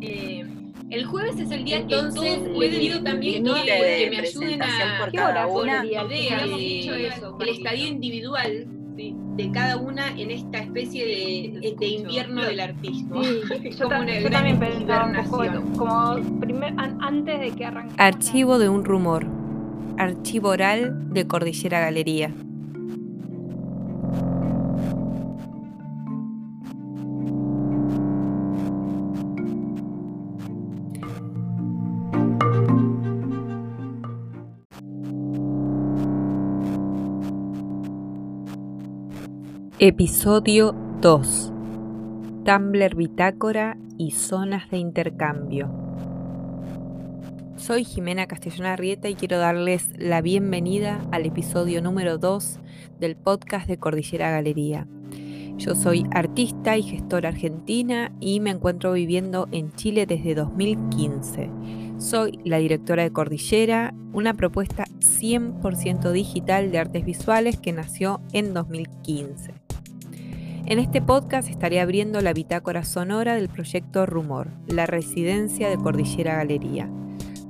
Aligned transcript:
Eh, 0.00 0.44
el 0.90 1.06
jueves 1.06 1.38
es 1.40 1.50
el 1.50 1.64
día 1.64 1.78
Entonces, 1.78 2.22
que 2.22 2.36
todos 2.38 2.48
pueden 2.54 2.82
ir 2.82 3.02
también 3.04 3.44
que, 3.44 3.50
que 3.50 4.10
me 4.10 4.18
ayuden 4.18 4.62
a 4.62 4.98
por 5.00 5.10
¿Qué 5.10 5.16
cada 5.16 5.46
una. 5.46 5.84
ideas, 5.84 6.04
Habíamos 6.04 6.50
de- 6.50 6.56
dicho 6.64 6.94
eso, 6.94 7.38
el 7.40 7.48
estadio 7.48 7.86
individual 7.88 8.66
de 8.96 9.50
cada 9.50 9.76
una 9.76 10.08
en 10.18 10.30
esta 10.30 10.58
especie 10.60 11.04
de, 11.04 11.74
de 11.78 11.86
invierno 11.86 12.42
del 12.42 12.60
artista. 12.60 13.14
Sí, 13.22 13.40
yo, 13.78 13.88
yo 14.20 14.30
también 14.30 14.58
pensaba 14.58 15.04
un 15.06 15.26
poco 15.28 15.44
como 15.76 16.40
primer, 16.40 16.72
an- 16.78 16.96
antes 17.02 17.40
de 17.40 17.50
que 17.50 17.64
arranquemos. 17.66 17.98
Archivo 18.00 18.58
de 18.58 18.68
un 18.70 18.84
rumor. 18.84 19.26
Archivo 19.98 20.50
oral 20.50 21.12
de 21.12 21.26
Cordillera 21.26 21.80
Galería. 21.80 22.30
Episodio 39.78 40.74
2. 41.00 41.52
Tumblr 42.44 42.94
Bitácora 42.96 43.76
y 43.96 44.10
zonas 44.10 44.70
de 44.70 44.78
intercambio. 44.78 45.85
Soy 47.66 47.82
Jimena 47.82 48.28
Castellón 48.28 48.66
Arrieta 48.66 49.08
y 49.08 49.16
quiero 49.16 49.38
darles 49.38 49.88
la 49.98 50.22
bienvenida 50.22 51.04
al 51.10 51.26
episodio 51.26 51.82
número 51.82 52.16
2 52.16 52.60
del 53.00 53.16
podcast 53.16 53.66
de 53.66 53.76
Cordillera 53.76 54.30
Galería. 54.30 54.86
Yo 55.56 55.74
soy 55.74 56.06
artista 56.12 56.76
y 56.76 56.84
gestora 56.84 57.30
argentina 57.30 58.12
y 58.20 58.38
me 58.38 58.50
encuentro 58.50 58.92
viviendo 58.92 59.48
en 59.50 59.72
Chile 59.72 60.06
desde 60.06 60.36
2015. 60.36 61.50
Soy 61.98 62.38
la 62.44 62.58
directora 62.58 63.02
de 63.02 63.10
Cordillera, 63.10 63.92
una 64.12 64.34
propuesta 64.34 64.84
100% 65.00 66.12
digital 66.12 66.70
de 66.70 66.78
artes 66.78 67.04
visuales 67.04 67.58
que 67.58 67.72
nació 67.72 68.20
en 68.32 68.54
2015. 68.54 69.54
En 70.66 70.78
este 70.78 71.02
podcast 71.02 71.50
estaré 71.50 71.80
abriendo 71.80 72.20
la 72.20 72.32
bitácora 72.32 72.84
sonora 72.84 73.34
del 73.34 73.48
proyecto 73.48 74.06
Rumor, 74.06 74.52
la 74.68 74.86
residencia 74.86 75.68
de 75.68 75.76
Cordillera 75.78 76.36
Galería, 76.36 76.88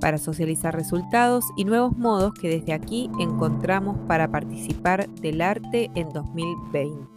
para 0.00 0.18
socializar 0.18 0.74
resultados 0.74 1.44
y 1.56 1.64
nuevos 1.64 1.96
modos 1.96 2.34
que 2.34 2.48
desde 2.48 2.72
aquí 2.72 3.10
encontramos 3.18 3.96
para 4.06 4.30
participar 4.30 5.08
del 5.08 5.40
arte 5.40 5.90
en 5.94 6.10
2020. 6.10 7.15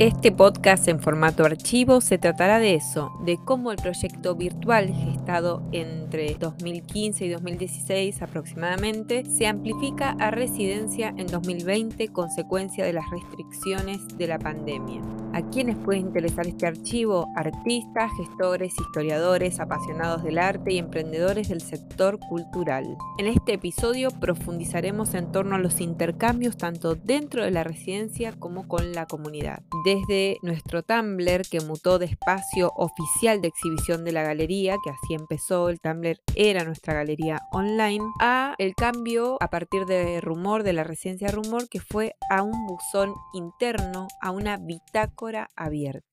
Este 0.00 0.32
podcast 0.32 0.88
en 0.88 0.98
formato 0.98 1.44
archivo 1.44 2.00
se 2.00 2.18
tratará 2.18 2.58
de 2.58 2.74
eso, 2.74 3.12
de 3.24 3.38
cómo 3.44 3.70
el 3.70 3.76
proyecto 3.76 4.34
virtual 4.34 4.88
gestado 4.92 5.62
entre 5.70 6.34
2015 6.34 7.24
y 7.24 7.28
2016 7.28 8.20
aproximadamente 8.20 9.24
se 9.24 9.46
amplifica 9.46 10.16
a 10.18 10.32
residencia 10.32 11.14
en 11.16 11.28
2020 11.28 12.08
consecuencia 12.08 12.84
de 12.84 12.92
las 12.92 13.08
restricciones 13.08 14.00
de 14.18 14.26
la 14.26 14.40
pandemia. 14.40 15.00
¿A 15.32 15.42
quiénes 15.50 15.76
puede 15.76 16.00
interesar 16.00 16.48
este 16.48 16.66
archivo? 16.66 17.28
Artistas, 17.36 18.10
gestores, 18.16 18.74
historiadores, 18.76 19.60
apasionados 19.60 20.24
del 20.24 20.38
arte 20.38 20.72
y 20.72 20.78
emprendedores 20.78 21.48
del 21.48 21.60
sector 21.60 22.18
cultural. 22.28 22.96
En 23.18 23.26
este 23.26 23.54
episodio 23.54 24.10
profundizaremos 24.10 25.14
en 25.14 25.30
torno 25.30 25.54
a 25.54 25.60
los 25.60 25.80
intercambios 25.80 26.56
tanto 26.56 26.96
dentro 26.96 27.44
de 27.44 27.52
la 27.52 27.62
residencia 27.62 28.32
como 28.32 28.66
con 28.66 28.92
la 28.92 29.06
comunidad 29.06 29.62
desde 29.84 30.38
nuestro 30.42 30.82
Tumblr 30.82 31.42
que 31.50 31.60
mutó 31.60 31.98
de 31.98 32.06
espacio 32.06 32.72
oficial 32.74 33.42
de 33.42 33.48
exhibición 33.48 34.02
de 34.04 34.12
la 34.12 34.22
galería, 34.22 34.76
que 34.82 34.90
así 34.90 35.12
empezó, 35.12 35.68
el 35.68 35.78
Tumblr 35.78 36.20
era 36.34 36.64
nuestra 36.64 36.94
galería 36.94 37.42
online, 37.52 38.04
a 38.18 38.54
el 38.58 38.74
cambio 38.74 39.36
a 39.40 39.48
partir 39.48 39.84
de 39.84 40.22
Rumor, 40.22 40.62
de 40.62 40.72
la 40.72 40.84
residencia 40.84 41.28
Rumor, 41.28 41.68
que 41.68 41.80
fue 41.80 42.14
a 42.30 42.42
un 42.42 42.66
buzón 42.66 43.14
interno, 43.34 44.08
a 44.22 44.30
una 44.30 44.56
bitácora 44.56 45.48
abierta. 45.54 46.06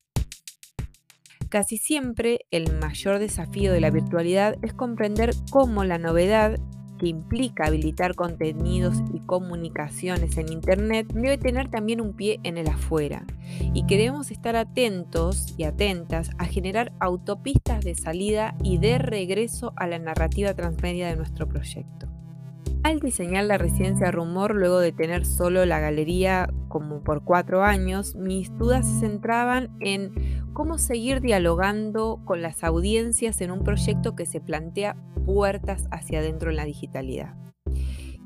Casi 1.48 1.78
siempre 1.78 2.40
el 2.50 2.78
mayor 2.78 3.18
desafío 3.18 3.72
de 3.72 3.80
la 3.80 3.90
virtualidad 3.90 4.56
es 4.62 4.74
comprender 4.74 5.32
cómo 5.50 5.84
la 5.84 5.98
novedad 5.98 6.58
que 7.02 7.08
implica 7.08 7.66
habilitar 7.66 8.14
contenidos 8.14 9.02
y 9.12 9.18
comunicaciones 9.18 10.38
en 10.38 10.52
Internet 10.52 11.08
debe 11.12 11.36
tener 11.36 11.68
también 11.68 12.00
un 12.00 12.12
pie 12.12 12.38
en 12.44 12.58
el 12.58 12.68
afuera 12.68 13.26
y 13.74 13.86
que 13.86 13.96
debemos 13.96 14.30
estar 14.30 14.54
atentos 14.54 15.52
y 15.58 15.64
atentas 15.64 16.30
a 16.38 16.44
generar 16.44 16.92
autopistas 17.00 17.84
de 17.84 17.96
salida 17.96 18.54
y 18.62 18.78
de 18.78 18.98
regreso 18.98 19.72
a 19.74 19.88
la 19.88 19.98
narrativa 19.98 20.54
transmedia 20.54 21.08
de 21.08 21.16
nuestro 21.16 21.48
proyecto. 21.48 22.11
Al 22.82 22.98
diseñar 22.98 23.44
la 23.44 23.58
residencia 23.58 24.10
Rumor, 24.10 24.56
luego 24.56 24.80
de 24.80 24.90
tener 24.90 25.24
solo 25.24 25.64
la 25.66 25.78
galería 25.78 26.52
como 26.68 27.04
por 27.04 27.22
cuatro 27.22 27.62
años, 27.62 28.16
mis 28.16 28.50
dudas 28.58 28.86
se 28.86 29.00
centraban 29.00 29.70
en 29.78 30.12
cómo 30.52 30.78
seguir 30.78 31.20
dialogando 31.20 32.20
con 32.24 32.42
las 32.42 32.64
audiencias 32.64 33.40
en 33.40 33.52
un 33.52 33.62
proyecto 33.62 34.16
que 34.16 34.26
se 34.26 34.40
plantea 34.40 34.96
puertas 35.24 35.86
hacia 35.92 36.18
adentro 36.18 36.50
en 36.50 36.56
la 36.56 36.64
digitalidad. 36.64 37.34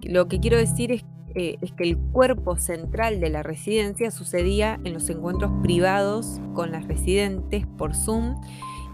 Lo 0.02 0.26
que 0.26 0.40
quiero 0.40 0.56
decir 0.56 0.90
es, 0.90 1.04
eh, 1.34 1.56
es 1.60 1.72
que 1.72 1.84
el 1.84 1.98
cuerpo 1.98 2.56
central 2.56 3.20
de 3.20 3.28
la 3.28 3.42
residencia 3.42 4.10
sucedía 4.10 4.80
en 4.84 4.94
los 4.94 5.10
encuentros 5.10 5.52
privados 5.62 6.40
con 6.54 6.70
las 6.70 6.86
residentes 6.86 7.66
por 7.76 7.94
Zoom 7.94 8.40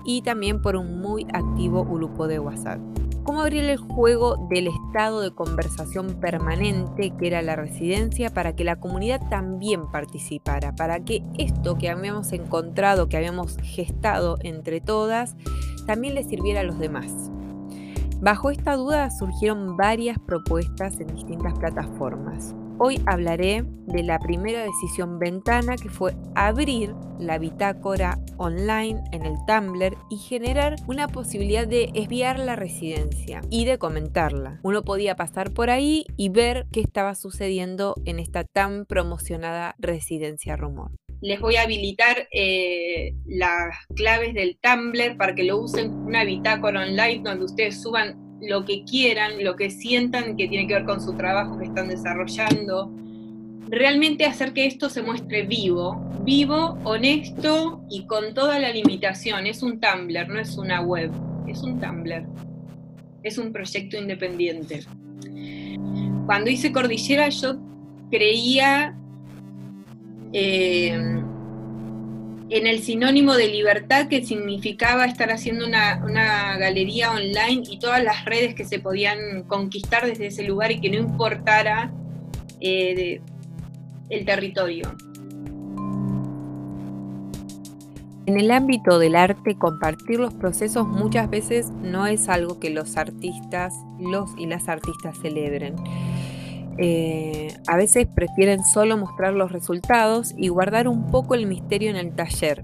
y 0.05 0.23
también 0.23 0.61
por 0.61 0.75
un 0.75 1.01
muy 1.01 1.27
activo 1.33 1.85
grupo 1.85 2.27
de 2.27 2.41
WhatsApp. 2.41 2.81
¿Cómo 3.25 3.43
abrir 3.43 3.65
el 3.65 3.77
juego 3.77 4.37
del 4.51 4.67
estado 4.67 5.21
de 5.21 5.33
conversación 5.33 6.19
permanente 6.21 7.13
que 7.17 7.27
era 7.29 7.41
la 7.41 7.55
residencia 7.55 8.35
para 8.35 8.57
que 8.57 8.65
la 8.65 8.81
comunidad 8.81 9.21
también 9.31 9.89
participara? 9.93 10.75
Para 10.75 10.99
que 11.05 11.23
esto 11.39 11.79
que 11.79 11.89
habíamos 11.89 12.33
encontrado, 12.33 13.09
que 13.09 13.17
habíamos 13.17 13.59
gestado 13.59 14.39
entre 14.43 14.81
todas, 14.81 15.37
también 15.87 16.17
le 16.17 16.25
sirviera 16.25 16.61
a 16.61 16.65
los 16.65 16.81
demás. 16.81 17.13
Bajo 18.21 18.51
esta 18.51 18.75
duda 18.75 19.09
surgieron 19.11 19.77
varias 19.77 20.19
propuestas 20.19 20.99
en 20.99 21.15
distintas 21.15 21.57
plataformas. 21.57 22.57
Hoy 22.85 23.01
hablaré 23.07 23.63
de 23.87 24.03
la 24.03 24.19
primera 24.19 24.65
decisión 24.65 25.21
ventana 25.21 25.77
que 25.77 25.89
fue 25.89 26.17
abrir 26.35 26.97
la 27.21 27.39
bitácora 27.39 28.19
online 28.39 29.01
en 29.13 29.25
el 29.25 29.35
Tumblr 29.47 29.97
y 30.11 30.17
generar 30.17 30.75
una 30.89 31.07
posibilidad 31.07 31.65
de 31.65 31.93
espiar 31.95 32.41
la 32.41 32.57
residencia 32.57 33.41
y 33.51 33.67
de 33.67 33.79
comentarla. 33.79 34.59
Uno 34.65 34.83
podía 34.83 35.15
pasar 35.15 35.53
por 35.53 35.71
ahí 35.71 36.07
y 36.17 36.31
ver 36.31 36.67
qué 36.73 36.81
estaba 36.81 37.15
sucediendo 37.15 37.95
en 38.05 38.19
esta 38.19 38.43
tan 38.43 38.85
promocionada 38.85 39.77
residencia 39.79 40.57
rumor. 40.57 40.91
Les 41.21 41.41
voy 41.41 41.55
a 41.55 41.63
habilitar 41.63 42.27
eh, 42.33 43.15
las 43.27 43.77
claves 43.95 44.35
del 44.35 44.59
Tumblr 44.61 45.17
para 45.17 45.37
que 45.37 45.45
lo 45.45 45.59
usen 45.59 45.93
una 45.93 46.25
bitácora 46.25 46.83
online 46.83 47.23
donde 47.23 47.45
ustedes 47.45 47.81
suban 47.81 48.32
lo 48.43 48.65
que 48.65 48.85
quieran, 48.85 49.43
lo 49.43 49.57
que 49.57 49.71
sientan 49.71 50.37
que 50.37 50.49
tiene 50.49 50.67
que 50.67 50.75
ver 50.75 50.85
con 50.85 51.01
su 51.01 51.15
trabajo 51.15 51.59
que 51.59 51.67
están 51.67 51.89
desarrollando. 51.89 52.93
Realmente 53.69 54.27
hacer 54.27 54.53
que 54.53 54.67
esto 54.67 54.91
se 54.91 55.03
muestre 55.03 55.47
vivo, 55.47 56.05
vivo, 56.25 56.79
honesto 56.85 57.83
y 57.89 58.07
con 58.07 58.35
toda 58.35 58.59
la 58.59 58.71
limitación. 58.71 59.47
Es 59.47 59.63
un 59.63 59.81
Tumblr, 59.81 60.29
no 60.29 60.41
es 60.41 60.59
una 60.59 60.83
web, 60.83 61.11
es 61.47 61.63
un 61.63 61.81
Tumblr. 61.81 62.27
Es 63.23 63.39
un 63.39 63.53
proyecto 63.53 63.97
independiente. 63.97 64.81
Cuando 66.27 66.51
hice 66.51 66.73
Cordillera 66.73 67.29
yo 67.29 67.57
creía 68.11 68.97
eh, 70.33 71.23
en 72.53 72.67
el 72.67 72.83
sinónimo 72.83 73.35
de 73.35 73.49
libertad 73.49 74.09
que 74.09 74.23
significaba 74.23 75.07
estar 75.07 75.31
haciendo 75.31 75.67
una, 75.67 76.59
galería 76.59 77.13
online 77.13 77.63
y 77.67 77.79
todas 77.79 78.05
las 78.05 78.27
redes 78.27 78.55
que 78.55 78.67
se 78.67 78.79
podían 78.79 79.45
conquistar 79.45 80.05
desde 80.05 80.27
ese 80.27 80.43
lugar 80.43 80.71
y 80.71 80.79
que 80.79 80.91
no 80.91 80.99
importara 80.99 81.91
eh, 82.61 83.23
el 84.11 84.25
territorio. 84.27 84.95
En 88.27 88.39
el 88.39 88.51
ámbito 88.51 88.99
del 88.99 89.17
arte, 89.17 89.57
compartir 89.57 90.21
los 90.21 90.35
procesos 90.35 90.87
muchas 90.87 91.31
veces 91.31 91.71
no 91.71 92.07
es 92.07 92.29
algo 92.29 92.61
que 92.61 92.69
los 92.69 92.99
artistas, 92.99 93.75
los 93.99 94.31
y 94.37 94.45
las 94.45 94.69
artistas 94.69 95.17
celebren. 95.23 95.75
Eh, 96.79 97.55
a 97.67 97.77
veces 97.77 98.07
prefieren 98.07 98.65
solo 98.65 98.97
mostrar 98.97 99.35
los 99.35 99.53
resultados 99.53 100.35
y 100.37 100.49
guardar 100.49 100.89
un 100.89 101.11
poco 101.11 101.35
el 101.35 101.47
misterio 101.47 101.91
en 101.91 101.97
el 101.97 102.15
taller. 102.15 102.63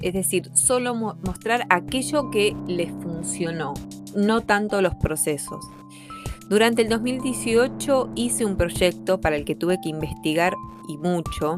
Es 0.00 0.12
decir, 0.12 0.50
solo 0.54 0.94
mo 0.94 1.16
mostrar 1.24 1.66
aquello 1.70 2.30
que 2.30 2.56
les 2.66 2.90
funcionó, 2.90 3.74
no 4.14 4.42
tanto 4.42 4.82
los 4.82 4.94
procesos. 4.96 5.64
Durante 6.48 6.82
el 6.82 6.88
2018 6.90 8.10
hice 8.16 8.44
un 8.44 8.56
proyecto 8.56 9.20
para 9.20 9.36
el 9.36 9.44
que 9.44 9.54
tuve 9.54 9.80
que 9.80 9.88
investigar 9.88 10.54
y 10.88 10.98
mucho 10.98 11.54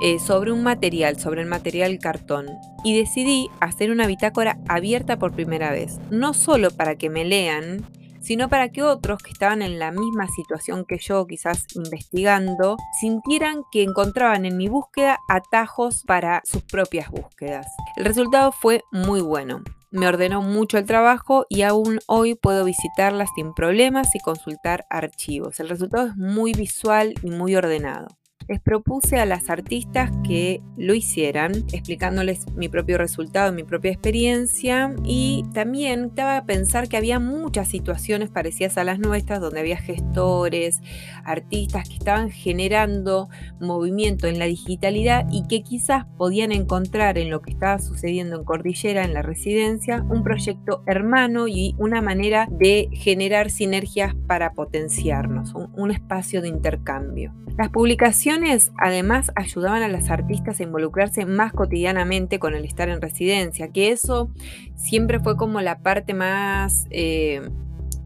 eh, 0.00 0.18
sobre 0.20 0.52
un 0.52 0.62
material, 0.62 1.18
sobre 1.18 1.42
el 1.42 1.48
material 1.48 1.98
cartón. 1.98 2.46
Y 2.84 2.96
decidí 2.96 3.48
hacer 3.60 3.90
una 3.90 4.06
bitácora 4.06 4.58
abierta 4.68 5.18
por 5.18 5.32
primera 5.32 5.72
vez, 5.72 5.98
no 6.10 6.34
solo 6.34 6.70
para 6.70 6.94
que 6.96 7.10
me 7.10 7.24
lean, 7.24 7.84
sino 8.22 8.48
para 8.48 8.70
que 8.70 8.82
otros 8.82 9.22
que 9.22 9.30
estaban 9.30 9.62
en 9.62 9.78
la 9.78 9.90
misma 9.90 10.26
situación 10.28 10.84
que 10.86 10.98
yo, 10.98 11.26
quizás 11.26 11.66
investigando, 11.74 12.76
sintieran 13.00 13.64
que 13.70 13.82
encontraban 13.82 14.44
en 14.44 14.56
mi 14.56 14.68
búsqueda 14.68 15.18
atajos 15.28 16.04
para 16.06 16.42
sus 16.44 16.62
propias 16.62 17.10
búsquedas. 17.10 17.66
El 17.96 18.04
resultado 18.04 18.52
fue 18.52 18.82
muy 18.90 19.20
bueno. 19.20 19.62
Me 19.90 20.08
ordenó 20.08 20.40
mucho 20.40 20.78
el 20.78 20.86
trabajo 20.86 21.44
y 21.50 21.62
aún 21.62 21.98
hoy 22.06 22.34
puedo 22.34 22.64
visitarlas 22.64 23.28
sin 23.36 23.52
problemas 23.52 24.14
y 24.14 24.20
consultar 24.20 24.86
archivos. 24.88 25.60
El 25.60 25.68
resultado 25.68 26.06
es 26.06 26.16
muy 26.16 26.54
visual 26.54 27.12
y 27.22 27.30
muy 27.30 27.54
ordenado 27.56 28.08
les 28.48 28.60
propuse 28.60 29.18
a 29.18 29.26
las 29.26 29.50
artistas 29.50 30.10
que 30.26 30.60
lo 30.76 30.94
hicieran, 30.94 31.52
explicándoles 31.72 32.46
mi 32.54 32.68
propio 32.68 32.98
resultado, 32.98 33.52
mi 33.52 33.64
propia 33.64 33.92
experiencia 33.92 34.94
y 35.04 35.44
también 35.52 36.06
estaba 36.06 36.38
a 36.38 36.44
pensar 36.44 36.88
que 36.88 36.96
había 36.96 37.18
muchas 37.18 37.68
situaciones 37.68 38.30
parecidas 38.30 38.78
a 38.78 38.84
las 38.84 38.98
nuestras 38.98 39.40
donde 39.40 39.60
había 39.60 39.76
gestores, 39.76 40.80
artistas 41.24 41.88
que 41.88 41.96
estaban 41.96 42.30
generando 42.30 43.28
movimiento 43.60 44.26
en 44.26 44.38
la 44.38 44.46
digitalidad 44.46 45.26
y 45.30 45.46
que 45.46 45.62
quizás 45.62 46.04
podían 46.16 46.52
encontrar 46.52 47.18
en 47.18 47.30
lo 47.30 47.40
que 47.40 47.52
estaba 47.52 47.78
sucediendo 47.78 48.36
en 48.36 48.44
Cordillera, 48.44 49.04
en 49.04 49.14
la 49.14 49.22
residencia, 49.22 50.04
un 50.08 50.22
proyecto 50.22 50.82
hermano 50.86 51.48
y 51.48 51.74
una 51.78 52.02
manera 52.02 52.48
de 52.50 52.88
generar 52.92 53.50
sinergias 53.50 54.14
para 54.26 54.52
potenciarnos, 54.52 55.54
un, 55.54 55.70
un 55.74 55.90
espacio 55.90 56.42
de 56.42 56.48
intercambio. 56.48 57.34
Las 57.58 57.68
publicaciones 57.68 58.31
además 58.78 59.32
ayudaban 59.34 59.82
a 59.82 59.88
las 59.88 60.10
artistas 60.10 60.60
a 60.60 60.62
involucrarse 60.62 61.26
más 61.26 61.52
cotidianamente 61.52 62.38
con 62.38 62.54
el 62.54 62.64
estar 62.64 62.88
en 62.88 63.00
residencia, 63.00 63.68
que 63.68 63.90
eso 63.90 64.30
siempre 64.76 65.20
fue 65.20 65.36
como 65.36 65.60
la 65.60 65.78
parte 65.78 66.14
más 66.14 66.86
eh, 66.90 67.42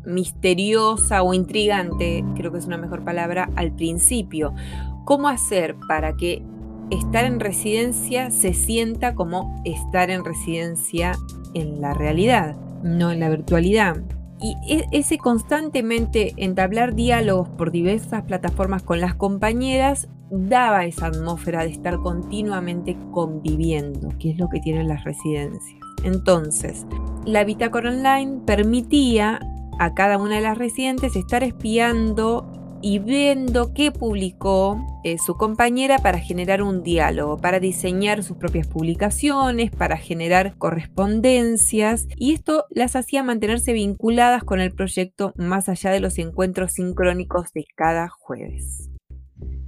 misteriosa 0.07 1.23
o 1.23 1.35
intrigante, 1.35 2.25
creo 2.37 2.53
que 2.53 2.59
es 2.59 2.67
una 2.67 2.79
mejor 2.79 3.05
palabra, 3.05 3.51
al 3.57 3.73
principio. 3.73 4.55
¿Cómo 5.05 5.29
hacer 5.29 5.77
para 5.89 6.17
que 6.17 6.43
estar 6.91 7.25
en 7.25 7.41
residencia 7.41 8.31
se 8.31 8.55
sienta 8.55 9.15
como 9.15 9.61
estar 9.65 10.11
en 10.11 10.25
residencia 10.25 11.13
en 11.55 11.81
la 11.81 11.93
realidad, 11.95 12.57
no 12.83 13.11
en 13.11 13.21
la 13.21 13.29
virtualidad? 13.29 14.03
Y 14.41 14.55
e, 14.69 14.87
ese 14.93 15.19
constantemente 15.19 16.35
entablar 16.37 16.95
diálogos 16.95 17.49
por 17.49 17.71
diversas 17.71 18.23
plataformas 18.23 18.83
con 18.83 19.01
las 19.01 19.15
compañeras 19.15 20.09
daba 20.31 20.85
esa 20.85 21.07
atmósfera 21.07 21.63
de 21.65 21.71
estar 21.71 21.99
continuamente 21.99 22.97
conviviendo, 23.13 24.09
que 24.19 24.31
es 24.31 24.39
lo 24.39 24.49
que 24.49 24.61
tienen 24.61 24.89
las 24.89 25.05
residencias. 25.05 25.81
Entonces, 26.05 26.87
la 27.25 27.45
bitácora 27.45 27.91
online 27.91 28.41
permitía 28.47 29.41
a 29.79 29.95
cada 29.95 30.19
una 30.19 30.37
de 30.37 30.43
las 30.43 30.59
residentes 30.59 31.17
estar 31.17 31.43
espiando 31.43 32.51
y 32.83 32.99
viendo 32.99 33.73
qué 33.73 33.91
publicó 33.91 34.81
eh, 35.03 35.19
su 35.19 35.37
compañera 35.37 35.99
para 35.99 36.19
generar 36.19 36.63
un 36.63 36.83
diálogo, 36.83 37.39
para 37.39 37.59
diseñar 37.59 38.23
sus 38.23 38.37
propias 38.37 38.67
publicaciones, 38.67 39.71
para 39.71 39.97
generar 39.97 40.57
correspondencias 40.57 42.07
y 42.17 42.33
esto 42.33 42.65
las 42.71 42.95
hacía 42.95 43.23
mantenerse 43.23 43.73
vinculadas 43.73 44.45
con 44.45 44.61
el 44.61 44.73
proyecto 44.73 45.33
más 45.37 45.69
allá 45.69 45.91
de 45.91 46.01
los 46.01 46.19
encuentros 46.19 46.73
sincrónicos 46.73 47.53
de 47.53 47.65
cada 47.75 48.09
jueves. 48.09 48.91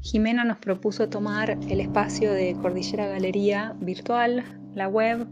Jimena 0.00 0.44
nos 0.44 0.58
propuso 0.58 1.08
tomar 1.08 1.58
el 1.68 1.80
espacio 1.80 2.32
de 2.32 2.54
Cordillera 2.54 3.08
Galería 3.08 3.74
virtual, 3.80 4.44
la 4.74 4.88
web, 4.88 5.26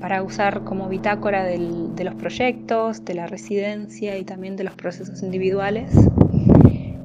para 0.00 0.22
usar 0.22 0.64
como 0.64 0.88
bitácora 0.88 1.44
de 1.44 2.04
los 2.04 2.14
proyectos, 2.14 3.04
de 3.04 3.14
la 3.14 3.26
residencia 3.26 4.18
y 4.18 4.24
también 4.24 4.56
de 4.56 4.64
los 4.64 4.74
procesos 4.74 5.22
individuales. 5.22 5.90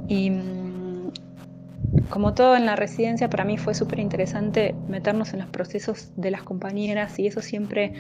Y 0.07 0.29
mm, 0.29 1.11
como 2.09 2.33
todo 2.33 2.57
en 2.57 2.65
la 2.65 2.75
residencia, 2.75 3.29
para 3.29 3.45
mí 3.45 3.57
fue 3.57 3.73
súper 3.73 3.99
interesante 3.99 4.75
meternos 4.89 5.33
en 5.33 5.39
los 5.39 5.49
procesos 5.49 6.11
de 6.17 6.31
las 6.31 6.43
compañeras 6.43 7.17
y 7.17 7.27
eso 7.27 7.41
siempre 7.41 7.93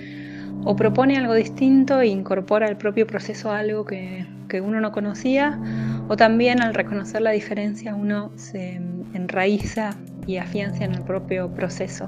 o 0.63 0.75
propone 0.75 1.17
algo 1.17 1.33
distinto 1.33 1.99
e 1.99 2.07
incorpora 2.07 2.67
al 2.67 2.77
propio 2.77 3.07
proceso 3.07 3.51
algo 3.51 3.85
que, 3.85 4.25
que 4.47 4.61
uno 4.61 4.79
no 4.79 4.91
conocía, 4.91 5.59
o 6.07 6.15
también 6.15 6.61
al 6.61 6.73
reconocer 6.73 7.21
la 7.21 7.31
diferencia 7.31 7.95
uno 7.95 8.31
se 8.35 8.75
enraiza 9.13 9.95
y 10.27 10.37
afianza 10.37 10.85
en 10.85 10.93
el 10.93 11.01
propio 11.01 11.49
proceso. 11.53 12.07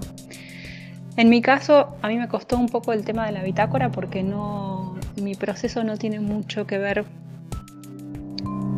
En 1.15 1.29
mi 1.29 1.41
caso, 1.41 1.95
a 2.01 2.07
mí 2.07 2.17
me 2.17 2.27
costó 2.27 2.57
un 2.57 2.67
poco 2.67 2.91
el 2.91 3.05
tema 3.05 3.25
de 3.27 3.33
la 3.33 3.43
bitácora 3.43 3.91
porque 3.91 4.23
no, 4.23 4.95
mi 5.21 5.35
proceso 5.35 5.83
no 5.83 5.97
tiene 5.97 6.19
mucho 6.19 6.65
que 6.65 6.79
ver 6.79 7.05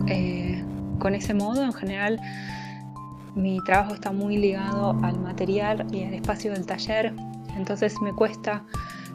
eh, 0.07 0.61
con 0.99 1.15
ese 1.15 1.33
modo. 1.33 1.63
En 1.63 1.71
general, 1.71 2.19
mi 3.35 3.59
trabajo 3.63 3.93
está 3.93 4.11
muy 4.11 4.37
ligado 4.37 4.97
al 5.01 5.19
material 5.19 5.87
y 5.93 6.03
al 6.03 6.13
espacio 6.13 6.51
del 6.51 6.65
taller, 6.65 7.13
entonces 7.57 7.95
me 8.01 8.11
cuesta 8.13 8.63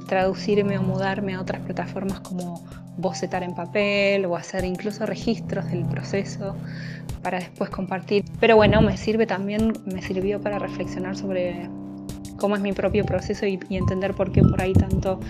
traducirme 0.06 0.79
o 0.79 0.82
mudarme 0.82 1.35
a 1.35 1.41
otras 1.41 1.62
plataformas 1.62 2.20
como 2.20 2.64
bocetar 2.97 3.43
en 3.43 3.55
papel 3.55 4.26
o 4.26 4.37
hacer 4.37 4.64
incluso 4.64 5.06
registros 5.06 5.67
del 5.70 5.85
proceso 5.85 6.56
para 7.23 7.38
después 7.38 7.70
compartir. 7.70 8.25
Pero 8.41 8.56
bueno, 8.56 8.82
me 8.82 8.97
sirve 8.97 9.26
también, 9.26 9.73
me 9.87 10.02
sirvió 10.02 10.41
para 10.41 10.58
reflexionar 10.58 11.17
sobre 11.17 11.69
cómo 12.38 12.56
es 12.56 12.62
mi 12.62 12.73
propio 12.73 13.05
proceso 13.05 13.47
y, 13.47 13.58
entender 13.70 14.14
por 14.14 14.32
qué 14.32 14.43
por 14.43 14.61
ahí 14.61 14.73
tanto 14.73 15.20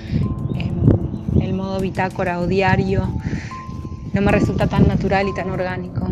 el 1.40 1.54
modo 1.54 1.80
bitácora 1.80 2.38
o 2.38 2.46
diario 2.46 3.08
no 4.12 4.20
me 4.20 4.32
resulta 4.32 4.66
tan 4.66 4.86
natural 4.88 5.28
y 5.28 5.34
tan 5.34 5.50
orgánico. 5.50 6.08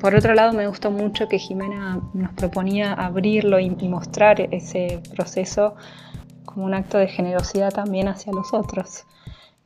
Por 0.00 0.14
otro 0.14 0.34
lado, 0.34 0.54
me 0.54 0.66
gustó 0.66 0.90
mucho 0.90 1.28
que 1.28 1.38
Jimena 1.38 2.00
nos 2.14 2.32
proponía 2.32 2.94
abrirlo 2.94 3.60
y, 3.60 3.70
mostrar 3.70 4.40
ese 4.50 5.00
proceso 5.14 5.74
como 6.52 6.66
un 6.66 6.74
acto 6.74 6.98
de 6.98 7.08
generosidad 7.08 7.70
también 7.70 8.08
hacia 8.08 8.32
los 8.32 8.52
otros, 8.52 9.04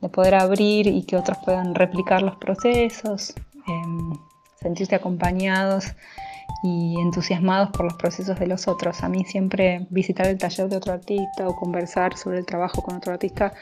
de 0.01 0.09
poder 0.09 0.35
abrir 0.35 0.87
y 0.87 1.03
que 1.03 1.15
otros 1.17 1.37
puedan 1.43 1.75
replicar 1.75 2.21
los 2.21 2.35
procesos, 2.37 3.33
em, 3.67 4.13
sentirse 4.61 4.95
acompañados 4.95 5.85
y 6.63 6.99
entusiasmados 6.99 7.69
por 7.69 7.85
los 7.85 7.93
procesos 7.95 8.39
de 8.39 8.47
los 8.47 8.67
otros. 8.67 9.03
A 9.03 9.09
mí 9.09 9.23
siempre 9.25 9.85
visitar 9.89 10.27
el 10.27 10.37
taller 10.37 10.69
de 10.69 10.77
otro 10.77 10.93
artista 10.93 11.47
o 11.47 11.55
conversar 11.55 12.17
sobre 12.17 12.39
el 12.39 12.45
trabajo 12.45 12.81
con 12.81 12.95
otro 12.95 13.13
artista 13.13 13.53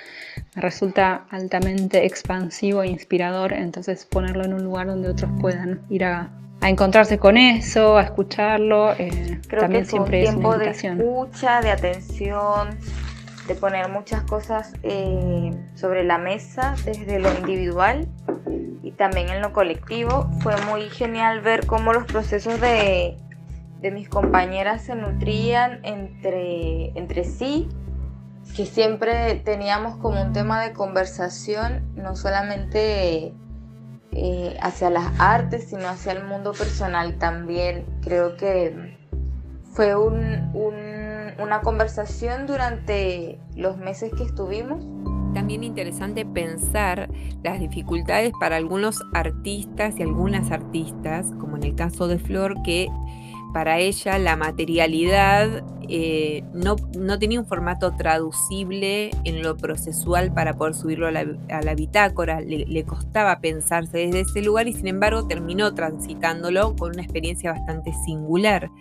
me 0.56 0.62
resulta 0.62 1.26
altamente 1.30 2.06
expansivo 2.06 2.84
e 2.84 2.88
inspirador, 2.88 3.54
entonces 3.54 4.06
ponerlo 4.06 4.46
en 4.46 4.54
un 4.54 4.64
lugar 4.64 4.88
donde 4.88 5.10
otros 5.10 5.32
puedan 5.42 5.82
ir 5.90 6.06
a 6.06 6.32
a 6.64 6.70
encontrarse 6.70 7.20
con 7.20 7.36
eso, 7.36 7.98
a 7.98 8.04
escucharlo. 8.04 8.94
Eh, 8.94 9.40
Creo 9.48 9.62
también 9.62 9.84
que 9.84 9.90
siempre 9.90 10.20
un 10.20 10.26
tiempo 10.30 10.58
de 10.58 10.70
escucha, 10.70 11.62
de 11.62 11.72
atención, 11.72 12.70
de 13.48 13.56
poner 13.56 13.90
muchas 13.90 14.24
cosas 14.24 14.74
eh, 14.84 15.52
sobre 15.76 16.04
la 16.04 16.18
mesa 16.18 16.76
desde 16.86 17.20
lo 17.20 17.34
individual 17.38 18.08
y 18.82 18.92
también 18.92 19.30
en 19.30 19.42
lo 19.42 19.54
colectivo. 19.54 20.30
Fue 20.40 20.56
muy 20.66 20.90
genial 20.90 21.42
ver 21.42 21.66
cómo 21.66 21.94
los 21.94 22.06
procesos 22.06 22.60
de, 22.62 23.18
de 23.82 23.92
mis 23.92 24.08
compañeras 24.08 24.84
se 24.84 24.96
nutrían 24.96 25.80
entre, 25.84 26.98
entre 26.98 27.24
sí, 27.26 27.68
que 28.56 28.66
siempre 28.66 29.36
teníamos 29.44 29.98
como 29.98 30.22
un 30.22 30.32
tema 30.32 30.62
de 30.62 30.74
conversación, 30.74 31.94
no 31.96 32.16
solamente 32.16 33.34
eh, 34.12 34.58
hacia 34.62 34.90
las 34.90 35.20
artes, 35.20 35.70
sino 35.70 35.88
hacia 35.88 36.14
el 36.14 36.24
mundo 36.24 36.54
personal 36.54 37.18
también. 37.18 37.86
Creo 38.02 38.38
que 38.38 38.98
fue 39.74 39.96
una 41.40 41.62
conversación 41.62 42.48
durante 42.48 43.40
los 43.56 43.78
meses 43.78 44.12
que 44.16 44.24
estuvimos. 44.24 44.84
También 45.34 45.64
interesante 45.64 46.26
pensar 46.26 47.10
las 47.44 47.60
dificultades 47.60 48.34
para 48.40 48.56
algunos 48.58 49.02
artistas 49.14 49.96
y 49.98 50.04
algunas 50.04 50.52
artistas, 50.52 51.32
como 51.40 51.58
en 51.58 51.64
el 51.64 51.76
caso 51.76 52.08
de 52.08 52.20
Flor, 52.20 52.62
que 52.64 52.88
para 53.54 53.80
ella 53.80 54.18
la 54.18 54.36
materialidad 54.36 55.64
eh, 55.90 56.44
no, 56.54 56.76
tenía 57.20 57.40
un 57.40 57.46
formato 57.46 57.94
traducible 57.96 59.12
en 59.26 59.44
lo 59.44 59.58
procesual 59.58 60.34
para 60.34 60.56
poder 60.56 60.74
subirlo 60.74 61.08
a 61.08 61.12
la, 61.12 61.76
bitácora, 61.76 62.42
le, 62.42 62.84
costaba 62.86 63.40
pensarse 63.40 63.98
desde 63.98 64.22
ese 64.22 64.42
lugar 64.42 64.68
y 64.68 64.74
sin 64.74 64.88
embargo 64.88 65.28
terminó 65.28 65.74
transitándolo 65.74 66.76
con 66.76 66.94
una 66.94 67.04
experiencia 67.04 67.52
bastante 67.52 67.94
singular. 68.06 68.72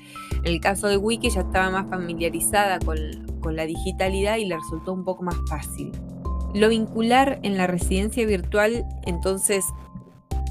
En 0.44 0.46
el 0.46 0.60
caso 0.60 0.88
de 0.88 0.96
Wiki 0.96 1.30
ya 1.30 1.42
estaba 1.42 1.70
más 1.70 1.90
familiarizada 1.90 2.78
con, 2.78 2.96
con 3.40 3.56
la 3.56 3.66
digitalidad 3.66 4.36
y 4.36 4.46
le 4.46 4.56
resultó 4.56 4.92
un 4.92 5.04
poco 5.04 5.22
más 5.22 5.36
fácil. 5.48 5.92
Lo 6.54 6.68
vincular 6.68 7.40
en 7.42 7.56
la 7.56 7.66
residencia 7.66 8.26
virtual 8.26 8.84
entonces 9.06 9.64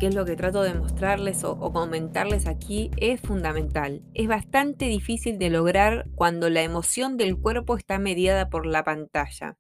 que 0.02 0.08
es 0.08 0.16
lo 0.16 0.26
que 0.26 0.36
trato 0.36 0.64
de 0.64 0.74
mostrarles 0.74 1.44
o, 1.44 1.60
comentarles 1.72 2.48
aquí, 2.48 2.90
es 2.98 3.22
fundamental. 3.22 4.02
Es 4.16 4.28
bastante 4.28 4.86
difícil 4.86 5.38
de 5.38 5.52
lograr 5.52 6.08
cuando 6.16 6.50
la 6.50 6.64
emoción 6.64 7.18
del 7.18 7.38
cuerpo 7.38 7.78
está 7.78 8.00
mediada 8.00 8.50
por 8.50 8.66
la 8.66 8.84
pantalla. 8.84 9.60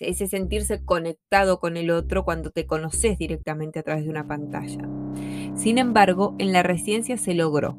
Ese 0.00 0.26
sentirse 0.26 0.84
conectado 0.84 1.60
con 1.60 1.76
el 1.76 1.92
otro 1.92 2.24
cuando 2.24 2.50
te 2.50 2.66
conoces 2.66 3.16
directamente 3.16 3.78
a 3.78 3.84
través 3.84 4.02
de 4.02 4.10
una 4.10 4.26
pantalla. 4.26 4.88
Sin 5.54 5.78
embargo, 5.78 6.34
en 6.40 6.52
la 6.52 6.64
residencia 6.64 7.16
se 7.16 7.34
logró. 7.34 7.78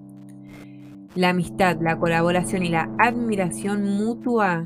La 1.13 1.31
amistad, 1.31 1.75
la 1.81 1.99
colaboración 1.99 2.63
y 2.63 2.69
la 2.69 2.89
admiración 2.99 3.83
mutua 3.83 4.65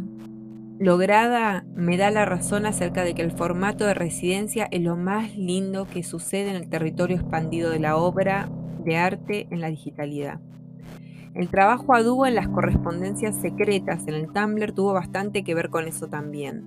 lograda 0.80 1.66
me 1.76 1.98
da 1.98 2.12
la 2.12 2.26
razón 2.26 2.66
acerca 2.66 3.04
de 3.04 3.14
que 3.14 3.22
el 3.22 3.32
formato 3.32 3.86
de 3.86 3.94
residencia 3.94 4.68
es 4.72 4.82
lo 4.82 4.96
más 4.98 5.36
lindo 5.38 5.86
que 5.86 6.04
sucede 6.04 6.50
en 6.50 6.56
el 6.56 6.70
territorio 6.70 7.18
expandido 7.18 7.70
de 7.70 7.80
la 7.80 7.96
obra 7.98 8.50
de 8.84 8.98
arte 8.98 9.48
en 9.52 9.62
la 9.62 9.70
digitalidad. 9.70 10.40
El 11.34 11.50
trabajo 11.50 11.94
a 11.94 12.02
dúo 12.02 12.26
en 12.26 12.36
las 12.36 12.48
correspondencias 12.48 13.36
secretas 13.36 14.08
en 14.08 14.14
el 14.14 14.32
Tumblr 14.32 14.72
tuvo 14.72 14.94
bastante 14.94 15.44
que 15.44 15.56
ver 15.56 15.70
con 15.70 15.88
eso 15.88 16.08
también. 16.08 16.64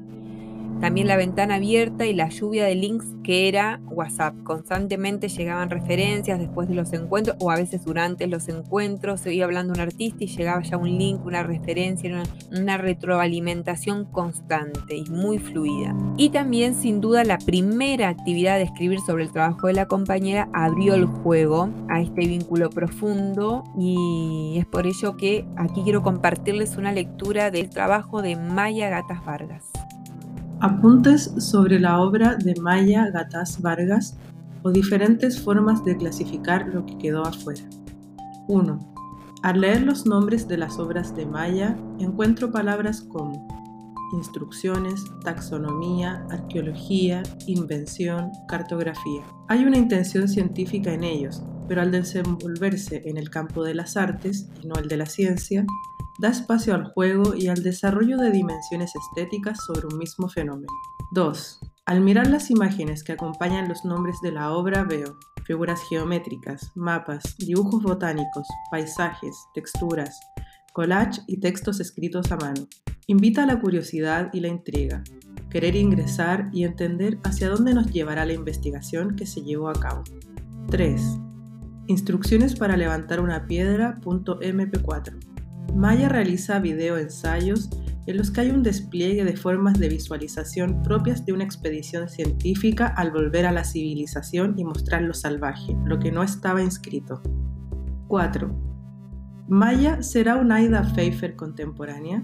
También 0.81 1.09
la 1.09 1.17
ventana 1.17 1.57
abierta 1.57 2.07
y 2.07 2.15
la 2.15 2.29
lluvia 2.29 2.65
de 2.65 2.77
links 2.77 3.07
que 3.25 3.49
era 3.49 3.81
WhatsApp. 3.91 4.35
Constantemente 4.45 5.29
llegaban 5.29 5.71
referencias 5.71 6.39
después 6.39 6.69
de 6.69 6.75
los 6.75 6.93
encuentros 6.93 7.37
o 7.41 7.51
a 7.51 7.57
veces 7.57 7.85
durante 7.85 8.27
los 8.29 8.49
encuentros. 8.49 9.21
Se 9.21 9.35
iba 9.35 9.45
hablando 9.45 9.75
un 9.75 9.81
artista 9.81 10.23
y 10.25 10.29
llegaba 10.29 10.63
ya 10.63 10.77
un 10.77 10.97
link, 10.97 11.27
una 11.27 11.43
referencia, 11.43 12.23
una, 12.53 12.79
retroalimentación 12.79 14.05
constante 14.05 14.97
y 14.97 15.05
muy 15.11 15.39
fluida. 15.39 15.95
Y 16.17 16.31
también 16.31 16.75
sin 16.75 17.01
duda 17.01 17.25
la 17.25 17.39
primera 17.39 18.09
actividad 18.09 18.57
de 18.57 18.63
escribir 18.63 19.01
sobre 19.01 19.25
el 19.25 19.33
trabajo 19.33 19.67
de 19.67 19.73
la 19.73 19.87
compañera 19.87 20.49
abrió 20.55 20.95
el 20.95 21.07
juego 21.07 21.71
a 21.89 22.01
este 22.01 22.27
vínculo 22.27 22.71
profundo 22.71 23.65
y 23.77 24.57
es 24.59 24.67
por 24.67 24.87
ello 24.87 25.17
que 25.17 25.45
aquí 25.57 25.83
quiero 25.83 26.03
compartirles 26.03 26.77
una 26.77 26.93
lectura 26.93 27.51
del 27.51 27.69
trabajo 27.69 28.23
de 28.23 28.37
Maya 28.37 28.89
Gatas 28.89 29.25
Vargas. 29.25 29.78
Apuntes 30.61 31.31
sobre 31.39 31.79
la 31.79 32.01
obra 32.01 32.35
de 32.35 32.53
Maya 32.61 33.11
Gatás 33.11 33.63
Vargas 33.63 34.19
o 34.63 34.73
diferentes 34.73 35.41
formas 35.41 35.85
de 35.85 35.97
clasificar 35.97 36.67
lo 36.67 36.85
que 36.85 36.99
quedó 36.99 37.25
afuera. 37.25 37.63
1. 38.49 38.95
Al 39.45 39.61
leer 39.61 39.83
los 39.83 40.05
nombres 40.05 40.49
de 40.49 40.57
las 40.57 40.81
obras 40.81 41.15
de 41.15 41.27
Maya, 41.27 41.77
encuentro 42.01 42.51
palabras 42.51 43.03
como 43.03 43.47
instrucciones, 44.13 45.05
taxonomía, 45.23 46.27
arqueología, 46.29 47.23
invención, 47.47 48.33
cartografía. 48.49 49.23
Hay 49.47 49.65
una 49.65 49.79
intención 49.79 50.27
científica 50.27 50.93
en 50.93 51.05
ellos, 51.05 51.41
pero 51.69 51.83
al 51.83 51.93
desenvolverse 51.93 53.03
en 53.05 53.17
el 53.17 53.31
campo 53.31 53.63
de 53.63 53.75
las 53.75 53.97
artes 53.97 54.49
y 54.61 54.67
no 54.67 54.75
el 54.75 54.89
de 54.89 54.97
la 54.97 55.07
ciencia, 55.07 55.65
da 56.19 56.29
espacio 56.29 56.75
al 56.75 56.93
juego 56.93 57.35
y 57.35 57.49
al 57.49 57.63
desarrollo 57.63 58.19
de 58.19 58.31
dimensiones 58.31 58.93
estéticas 58.95 59.59
sobre 59.65 59.87
un 59.87 59.99
mismo 59.99 60.29
fenómeno. 60.29 60.73
2. 61.13 61.61
Al 61.87 62.01
mirar 62.01 62.27
las 62.29 62.51
imágenes 62.51 63.03
que 63.03 63.13
acompañan 63.13 63.69
los 63.69 63.85
nombres 63.85 64.17
de 64.23 64.33
la 64.33 64.53
obra 64.53 64.85
veo 64.85 65.17
figuras 65.49 65.81
geométricas, 65.89 66.71
mapas, 66.75 67.37
dibujos 67.39 67.83
botánicos, 67.83 68.47
paisajes, 68.71 69.35
texturas, 69.55 70.21
collage 70.75 71.23
y 71.27 71.39
textos 71.39 71.81
escritos 71.81 72.31
a 72.31 72.37
mano. 72.37 72.69
Invita 73.07 73.45
a 73.45 73.47
la 73.47 73.59
curiosidad 73.59 74.29
y 74.35 74.41
la 74.41 74.49
intriga, 74.49 75.03
querer 75.49 75.75
ingresar 75.75 76.51
y 76.53 76.65
entender 76.65 77.19
hacia 77.25 77.49
dónde 77.49 77.73
nos 77.73 77.91
llevará 77.91 78.27
la 78.27 78.35
investigación 78.35 79.17
que 79.17 79.25
se 79.25 79.41
llevó 79.41 79.71
a 79.71 79.81
cabo. 79.81 80.05
3. 80.69 81.01
Instrucciones 81.87 82.55
para 82.55 82.77
levantar 82.77 83.21
una 83.21 83.47
piedra.mp4. 83.47 85.28
Maya 85.75 86.09
realiza 86.09 86.59
videoensayos 86.59 87.71
en 88.07 88.17
los 88.17 88.31
que 88.31 88.41
hay 88.41 88.51
un 88.51 88.63
despliegue 88.63 89.23
de 89.23 89.37
formas 89.37 89.79
de 89.79 89.91
visualización 89.91 90.83
propias 90.83 91.27
de 91.27 91.35
una 91.35 91.45
expedición 91.45 92.09
científica 92.09 92.87
al 92.87 93.11
volver 93.11 93.45
a 93.45 93.53
la 93.53 93.65
civilización 93.65 94.55
y 94.57 94.65
mostrar 94.65 95.03
lo 95.03 95.13
salvaje, 95.13 95.77
lo 95.85 95.99
que 95.99 96.11
no 96.11 96.23
estaba 96.23 96.63
inscrito. 96.63 97.21
4. 98.09 98.51
¿Maya 99.47 100.03
será 100.03 100.37
una 100.37 100.57
Aida 100.57 100.83
Pfeiffer 100.83 101.37
contemporánea? 101.37 102.23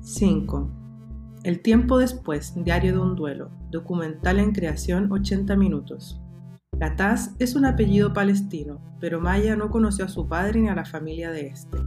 5. 0.00 0.70
El 1.44 1.62
tiempo 1.62 1.98
después, 1.98 2.52
Diario 2.56 2.94
de 2.94 2.98
un 2.98 3.14
duelo, 3.14 3.50
documental 3.70 4.40
en 4.40 4.50
creación 4.50 5.12
80 5.12 5.56
minutos. 5.56 6.20
Gataz 6.76 7.30
es 7.38 7.54
un 7.54 7.64
apellido 7.64 8.12
palestino, 8.12 8.80
pero 9.00 9.20
Maya 9.20 9.54
no 9.54 9.70
conoció 9.70 10.04
a 10.04 10.08
su 10.08 10.26
padre 10.26 10.60
ni 10.60 10.68
a 10.68 10.74
la 10.74 10.84
familia 10.84 11.30
de 11.30 11.46
este 11.46 11.78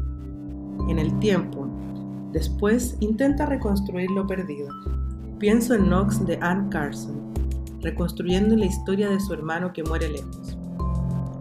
en 0.89 1.00
el 1.00 1.17
tiempo. 1.19 1.67
Después 2.31 2.98
intenta 3.00 3.46
reconstruir 3.46 4.10
lo 4.12 4.27
perdido. 4.27 4.69
Pienso 5.39 5.74
en 5.74 5.86
Knox 5.86 6.25
de 6.25 6.38
Anne 6.41 6.69
Carson, 6.69 7.34
reconstruyendo 7.81 8.55
la 8.55 8.65
historia 8.65 9.10
de 9.10 9.19
su 9.19 9.34
hermano 9.34 9.74
que 9.74 9.84
muere 9.84 10.10
lejos. 10.10 10.58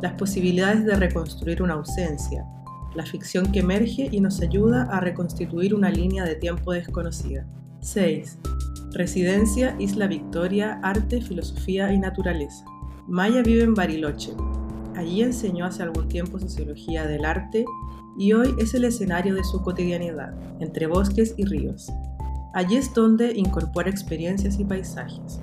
Las 0.00 0.12
posibilidades 0.14 0.84
de 0.84 0.94
reconstruir 0.94 1.62
una 1.62 1.74
ausencia, 1.74 2.46
la 2.94 3.04
ficción 3.04 3.50
que 3.52 3.60
emerge 3.60 4.08
y 4.10 4.20
nos 4.20 4.40
ayuda 4.40 4.84
a 4.84 5.00
reconstituir 5.00 5.74
una 5.74 5.90
línea 5.90 6.24
de 6.24 6.36
tiempo 6.36 6.72
desconocida. 6.72 7.46
6. 7.80 8.38
Residencia 8.92 9.76
Isla 9.78 10.06
Victoria, 10.06 10.80
Arte, 10.82 11.20
Filosofía 11.20 11.92
y 11.92 11.98
Naturaleza. 11.98 12.64
Maya 13.06 13.42
vive 13.42 13.62
en 13.62 13.74
Bariloche. 13.74 14.32
Allí 14.98 15.22
enseñó 15.22 15.64
hace 15.64 15.84
algún 15.84 16.08
tiempo 16.08 16.40
sociología 16.40 17.06
del 17.06 17.24
arte 17.24 17.64
y 18.18 18.32
hoy 18.32 18.52
es 18.58 18.74
el 18.74 18.82
escenario 18.82 19.32
de 19.36 19.44
su 19.44 19.62
cotidianidad, 19.62 20.34
entre 20.58 20.88
bosques 20.88 21.34
y 21.36 21.44
ríos. 21.44 21.88
Allí 22.52 22.74
es 22.74 22.92
donde 22.92 23.32
incorpora 23.36 23.90
experiencias 23.90 24.58
y 24.58 24.64
paisajes. 24.64 25.38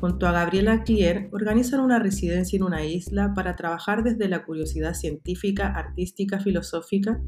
Junto 0.00 0.26
a 0.26 0.32
Gabriela 0.32 0.82
Clier 0.82 1.28
organizan 1.30 1.78
una 1.78 2.00
residencia 2.00 2.56
en 2.56 2.64
una 2.64 2.84
isla 2.84 3.34
para 3.34 3.54
trabajar 3.54 4.02
desde 4.02 4.28
la 4.28 4.44
curiosidad 4.44 4.94
científica, 4.94 5.68
artística, 5.68 6.40
filosófica 6.40 7.20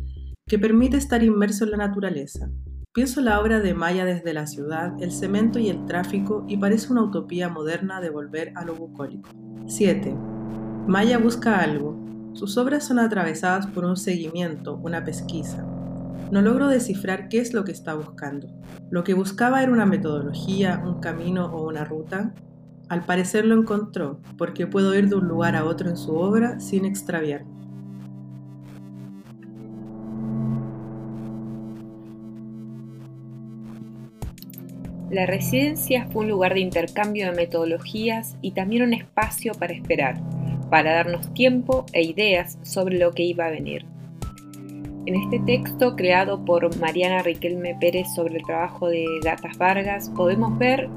que 0.44 0.58
permite 0.58 0.96
estar 0.96 1.22
inmerso 1.22 1.62
en 1.62 1.70
la 1.70 1.76
naturaleza. 1.76 2.50
Pienso 2.92 3.20
la 3.20 3.40
obra 3.40 3.60
de 3.60 3.74
Maya 3.74 4.04
desde 4.04 4.34
la 4.34 4.48
ciudad, 4.48 5.00
el 5.00 5.12
cemento 5.12 5.60
y 5.60 5.68
el 5.68 5.86
tráfico 5.86 6.44
y 6.48 6.56
parece 6.56 6.90
una 6.90 7.04
utopía 7.04 7.48
moderna 7.48 8.00
de 8.00 8.10
volver 8.10 8.52
a 8.56 8.64
lo 8.64 8.74
bucólico. 8.74 9.30
7. 9.68 10.16
Maya 10.88 11.18
busca 11.18 11.60
algo, 11.60 11.98
sus 12.32 12.56
obras 12.56 12.86
son 12.86 12.98
atravesadas 12.98 13.66
por 13.66 13.84
un 13.84 13.98
seguimiento, 13.98 14.80
una 14.82 15.04
pesquisa. 15.04 15.66
No 16.30 16.40
logro 16.40 16.68
descifrar 16.68 17.28
qué 17.28 17.40
es 17.40 17.52
lo 17.52 17.62
que 17.64 17.72
está 17.72 17.92
buscando. 17.92 18.48
Lo 18.88 19.04
que 19.04 19.12
buscaba 19.12 19.62
era 19.62 19.70
una 19.70 19.84
metodología, 19.84 20.82
un 20.82 20.98
camino 21.00 21.44
o 21.52 21.68
una 21.68 21.84
ruta. 21.84 22.32
Al 22.88 23.04
parecer 23.04 23.44
lo 23.44 23.54
encontró, 23.54 24.20
porque 24.38 24.66
puedo 24.66 24.94
ir 24.94 25.10
de 25.10 25.16
un 25.16 25.28
lugar 25.28 25.56
a 25.56 25.66
otro 25.66 25.90
en 25.90 25.98
su 25.98 26.16
obra 26.16 26.58
sin 26.58 26.86
extraviarme. 26.86 27.52
La 35.10 35.26
residencia 35.26 36.08
fue 36.10 36.22
un 36.22 36.30
lugar 36.30 36.54
de 36.54 36.60
intercambio 36.60 37.26
de 37.26 37.32
metodologías 37.32 38.38
y 38.40 38.52
también 38.52 38.84
un 38.84 38.94
espacio 38.94 39.52
para 39.52 39.74
esperar, 39.74 40.18
para 40.70 40.94
darnos 40.94 41.32
tiempo 41.34 41.86
e 41.92 42.02
ideas 42.02 42.58
sobre 42.62 42.98
lo 42.98 43.12
que 43.12 43.24
iba 43.24 43.46
a 43.46 43.50
venir. 43.50 43.86
En 45.06 45.14
este 45.14 45.38
texto 45.40 45.96
creado 45.96 46.44
por 46.44 46.76
Mariana 46.78 47.22
Riquelme 47.22 47.74
Pérez 47.80 48.06
sobre 48.14 48.36
el 48.36 48.44
trabajo 48.44 48.88
de 48.88 49.06
Gatas 49.24 49.56
Vargas 49.56 50.10
podemos 50.14 50.58
ver 50.58 50.88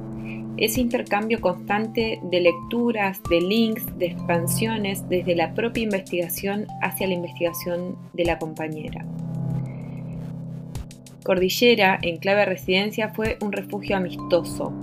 ese 0.58 0.82
intercambio 0.82 1.40
constante 1.40 2.20
de 2.24 2.42
lecturas, 2.42 3.22
de 3.30 3.40
links, 3.42 3.86
de 3.98 4.08
expansiones 4.08 5.08
desde 5.08 5.36
la 5.36 5.54
propia 5.54 5.84
investigación 5.84 6.68
hacia 6.82 7.08
la 7.08 7.14
investigación 7.14 7.98
de 8.14 8.26
la 8.26 8.38
compañera. 8.38 9.06
Cordillera, 11.24 11.98
en 12.02 12.18
clave 12.18 12.46
residencia, 12.46 13.10
fue 13.10 13.38
un 13.42 13.52
refugio 13.52 13.96
amistoso, 13.96 14.74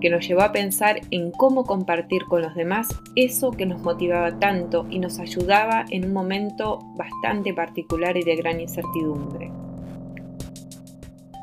que 0.00 0.10
nos 0.10 0.26
llevó 0.26 0.42
a 0.42 0.52
pensar 0.52 1.00
en 1.10 1.30
cómo 1.30 1.64
compartir 1.64 2.24
con 2.24 2.42
los 2.42 2.54
demás 2.54 2.88
eso 3.14 3.50
que 3.50 3.66
nos 3.66 3.80
motivaba 3.82 4.38
tanto 4.38 4.86
y 4.90 4.98
nos 4.98 5.18
ayudaba 5.18 5.84
en 5.90 6.04
un 6.04 6.12
momento 6.12 6.78
bastante 6.96 7.54
particular 7.54 8.16
y 8.16 8.22
de 8.22 8.36
gran 8.36 8.60
incertidumbre. 8.60 9.50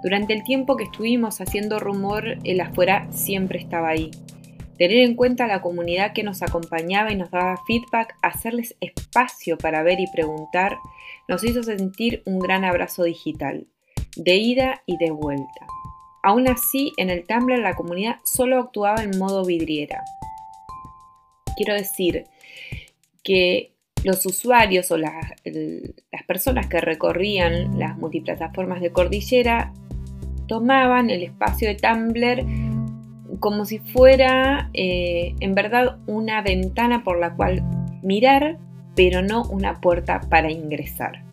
Durante 0.03 0.33
el 0.33 0.43
tiempo 0.43 0.75
que 0.75 0.83
estuvimos 0.83 1.39
haciendo 1.39 1.79
rumor, 1.79 2.37
el 2.43 2.59
afuera 2.59 3.07
siempre 3.11 3.57
estaba 3.57 3.87
ahí. 3.87 4.11
Tener 4.77 4.97
en 4.97 5.15
cuenta 5.15 5.47
la 5.47 5.61
comunidad 5.61 6.11
que 6.13 6.23
nos 6.23 6.41
acompañaba 6.41 7.11
y 7.11 7.15
nos 7.15 7.31
daba 7.31 7.61
feedback, 7.65 8.15
hacerles 8.21 8.75
espacio 8.81 9.57
para 9.57 9.81
ver 9.81 10.01
y 10.01 10.07
preguntar, 10.11 10.77
nos 11.29 11.43
hizo 11.45 11.63
sentir 11.63 12.21
un 12.25 12.39
gran 12.39 12.65
abrazo 12.65 13.03
digital, 13.03 13.67
de 14.17 14.35
ida 14.35 14.81
y 14.85 14.97
de 14.97 15.11
vuelta. 15.11 15.67
Aún 16.23 16.47
así, 16.47 16.93
en 16.97 17.09
el 17.09 17.25
Tumblr 17.27 17.59
la 17.59 17.75
comunidad 17.75 18.15
solo 18.23 18.59
actuaba 18.59 19.03
en 19.03 19.17
modo 19.19 19.45
vidriera. 19.45 20.03
Quiero 21.55 21.73
decir, 21.73 22.25
que 23.23 23.71
los 24.03 24.25
usuarios 24.25 24.91
o 24.91 24.97
las 24.97 25.13
personas 26.27 26.67
que 26.67 26.81
recorrían 26.81 27.79
las 27.79 27.97
multiplataformas 27.97 28.81
de 28.81 28.91
cordillera 28.91 29.73
tomaban 30.47 31.09
el 31.09 31.23
espacio 31.23 31.69
de 31.69 31.75
Tumblr 31.75 32.45
como 33.39 33.65
si 33.65 33.79
fuera 33.79 34.69
eh, 34.73 35.35
en 35.39 35.55
verdad 35.55 35.97
una 36.05 36.41
ventana 36.41 37.03
por 37.03 37.19
la 37.19 37.35
cual 37.35 37.63
mirar, 38.03 38.57
pero 38.95 39.21
no 39.21 39.43
una 39.45 39.81
puerta 39.81 40.21
para 40.29 40.51
ingresar. 40.51 41.32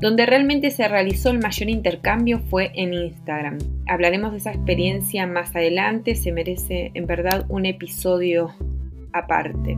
Donde 0.00 0.26
realmente 0.26 0.70
se 0.70 0.86
realizó 0.88 1.30
el 1.30 1.38
mayor 1.38 1.70
intercambio 1.70 2.40
fue 2.40 2.70
en 2.74 2.92
Instagram. 2.92 3.58
Hablaremos 3.88 4.32
de 4.32 4.38
esa 4.38 4.52
experiencia 4.52 5.26
más 5.26 5.56
adelante, 5.56 6.14
se 6.14 6.32
merece 6.32 6.90
en 6.92 7.06
verdad 7.06 7.46
un 7.48 7.64
episodio 7.64 8.54
aparte. 9.14 9.72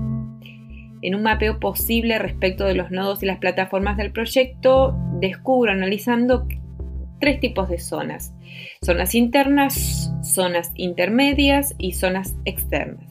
En 1.02 1.14
un 1.14 1.22
mapeo 1.22 1.60
posible 1.60 2.18
respecto 2.18 2.64
de 2.64 2.74
los 2.74 2.90
nodos 2.90 3.22
y 3.22 3.26
las 3.26 3.38
plataformas 3.38 3.96
del 3.96 4.10
proyecto, 4.10 4.96
descubro 5.20 5.70
analizando 5.70 6.48
tres 7.20 7.38
tipos 7.38 7.68
de 7.68 7.78
zonas. 7.78 8.34
Zonas 8.82 9.14
internas, 9.14 10.12
zonas 10.22 10.72
intermedias 10.74 11.76
y 11.78 11.92
zonas 11.92 12.36
externas. 12.44 13.06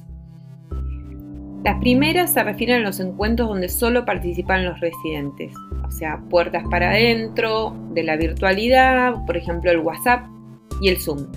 Las 1.63 1.79
primeras 1.79 2.33
se 2.33 2.43
refieren 2.43 2.81
a 2.81 2.85
los 2.85 2.99
encuentros 2.99 3.49
donde 3.49 3.69
solo 3.69 4.05
participan 4.05 4.65
los 4.65 4.79
residentes, 4.79 5.53
o 5.87 5.91
sea, 5.91 6.21
puertas 6.29 6.63
para 6.69 6.91
adentro, 6.91 7.75
de 7.93 8.03
la 8.03 8.17
virtualidad, 8.17 9.25
por 9.25 9.37
ejemplo 9.37 9.71
el 9.71 9.79
WhatsApp 9.79 10.25
y 10.81 10.89
el 10.89 10.97
Zoom. 10.97 11.27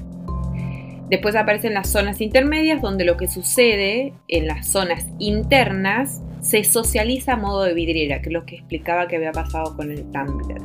Después 1.09 1.35
aparecen 1.35 1.75
las 1.75 1.89
zonas 1.89 2.21
intermedias 2.21 2.81
donde 2.81 3.05
lo 3.05 3.17
que 3.17 3.27
sucede 3.27 4.13
en 4.29 4.47
las 4.47 4.69
zonas 4.69 5.07
internas 5.19 6.23
se 6.41 6.63
socializa 6.65 7.33
a 7.33 7.37
modo 7.37 7.65
de 7.65 7.75
vidriera, 7.75 8.23
que 8.23 8.29
es 8.29 8.33
lo 8.33 8.47
que 8.47 8.57
explicaba 8.57 9.09
que 9.09 9.17
había 9.17 9.33
pasado 9.33 9.77
con 9.77 9.91
el 9.91 10.05
Tumblr. 10.13 10.63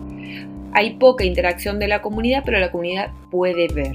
Hay 0.73 0.97
poca 0.97 1.23
interacción 1.23 1.79
de 1.79 1.87
la 1.87 2.01
comunidad, 2.01 2.43
pero 2.45 2.59
la 2.59 2.71
comunidad 2.71 3.11
puede 3.31 3.67
ver. 3.73 3.93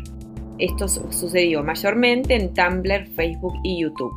Esto 0.59 0.89
sucedió 0.89 1.63
mayormente 1.63 2.35
en 2.35 2.53
Tumblr, 2.53 3.07
Facebook 3.15 3.55
y 3.63 3.83
YouTube. 3.83 4.13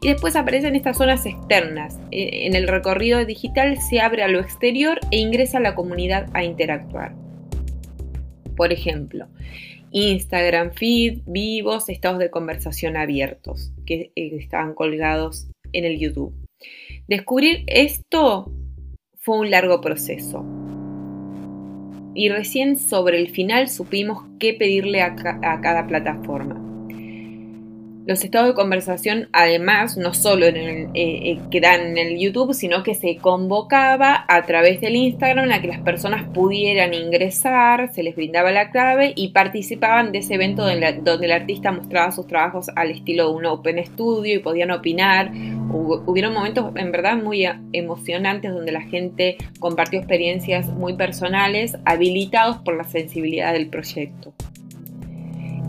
Y 0.00 0.08
después 0.08 0.36
aparecen 0.36 0.76
estas 0.76 0.96
zonas 0.96 1.26
externas. 1.26 1.98
E, 2.10 2.46
en 2.46 2.54
el 2.54 2.68
recorrido 2.68 3.24
digital 3.24 3.78
se 3.80 4.00
abre 4.00 4.22
a 4.22 4.28
lo 4.28 4.40
exterior 4.40 5.00
e 5.10 5.18
ingresa 5.18 5.58
a 5.58 5.62
la 5.62 5.74
comunidad 5.74 6.28
a 6.34 6.44
interactuar. 6.44 7.14
Por 8.56 8.72
ejemplo, 8.72 9.28
Instagram 9.90 10.72
feed, 10.72 11.20
vivos, 11.26 11.88
estados 11.88 12.18
de 12.18 12.30
conversación 12.30 12.96
abiertos 12.96 13.72
que 13.86 14.12
eh, 14.14 14.30
estaban 14.36 14.74
colgados 14.74 15.48
en 15.72 15.84
el 15.84 15.98
YouTube. 15.98 16.34
Descubrir 17.06 17.64
esto 17.66 18.52
fue 19.18 19.38
un 19.38 19.50
largo 19.50 19.80
proceso. 19.80 20.44
Y 22.14 22.30
recién 22.30 22.76
sobre 22.76 23.18
el 23.18 23.30
final 23.30 23.68
supimos 23.68 24.24
qué 24.40 24.54
pedirle 24.54 25.02
a 25.02 25.14
cada 25.14 25.86
plataforma. 25.86 26.67
Los 28.08 28.24
estados 28.24 28.48
de 28.48 28.54
conversación, 28.54 29.28
además, 29.34 29.98
no 29.98 30.14
solo 30.14 30.46
en 30.46 30.56
eh, 30.56 31.32
eh 31.34 31.38
en 31.52 31.98
el 31.98 32.18
YouTube, 32.18 32.54
sino 32.54 32.82
que 32.82 32.94
se 32.94 33.18
convocaba 33.18 34.24
a 34.28 34.46
través 34.46 34.80
del 34.80 34.96
Instagram 34.96 35.52
a 35.52 35.60
que 35.60 35.68
las 35.68 35.80
personas 35.80 36.26
pudieran 36.32 36.94
ingresar, 36.94 37.92
se 37.92 38.02
les 38.02 38.16
brindaba 38.16 38.50
la 38.50 38.70
clave 38.70 39.12
y 39.14 39.32
participaban 39.32 40.10
de 40.10 40.20
ese 40.20 40.36
evento 40.36 40.62
donde 40.66 41.26
el 41.26 41.32
artista 41.32 41.70
mostraba 41.70 42.10
sus 42.10 42.26
trabajos 42.26 42.70
al 42.76 42.92
estilo 42.92 43.28
de 43.28 43.34
un 43.34 43.44
Open 43.44 43.84
Studio 43.84 44.36
y 44.36 44.38
podían 44.38 44.70
opinar. 44.70 45.30
hubieron 45.70 46.32
momentos 46.32 46.72
en 46.76 46.90
verdad 46.90 47.22
muy 47.22 47.46
emocionantes 47.74 48.54
donde 48.54 48.72
la 48.72 48.80
gente 48.80 49.36
compartió 49.60 49.98
experiencias 49.98 50.68
muy 50.68 50.94
personales, 50.94 51.76
habilitados 51.84 52.56
por 52.56 52.74
la 52.74 52.84
sensibilidad 52.84 53.52
del 53.52 53.68
proyecto. 53.68 54.32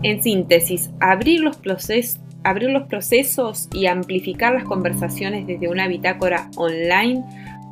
En 0.02 0.22
síntesis, 0.22 0.88
abrir 1.00 1.40
los 1.40 1.58
procesos 1.58 2.18
abrir 2.44 2.70
los 2.70 2.84
procesos 2.84 3.68
y 3.72 3.86
amplificar 3.86 4.52
las 4.54 4.64
conversaciones 4.64 5.46
desde 5.46 5.68
una 5.68 5.88
bitácora 5.88 6.50
online 6.56 7.24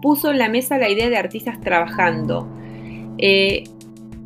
puso 0.03 0.31
en 0.31 0.39
la 0.39 0.49
mesa 0.49 0.79
la 0.79 0.89
idea 0.89 1.09
de 1.09 1.17
artistas 1.17 1.61
trabajando, 1.61 2.47
eh, 3.19 3.65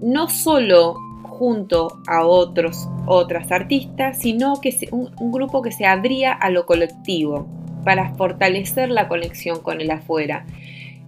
no 0.03 0.29
solo 0.29 0.97
junto 1.23 1.99
a 2.07 2.25
otros, 2.27 2.89
otras 3.07 3.51
artistas, 3.51 4.19
sino 4.19 4.61
que 4.61 4.77
un, 4.91 5.11
un 5.19 5.33
grupo 5.33 5.63
que 5.63 5.73
se 5.73 5.87
abría 5.87 6.33
a 6.33 6.51
lo 6.51 6.67
colectivo 6.67 7.47
para 7.85 8.15
fortalecer 8.15 8.91
la 8.91 9.09
conexión 9.09 9.61
con 9.61 9.81
el 9.81 9.91
afuera. 9.91 10.45